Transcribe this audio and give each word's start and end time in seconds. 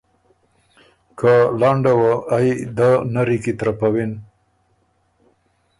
که 1.19 1.33
لنډه 1.59 1.93
وه 1.99 2.13
ای 2.35 2.47
دۀ 2.77 2.89
نری 3.13 3.37
کی 3.43 3.53
ترپَوِن۔ 3.59 4.11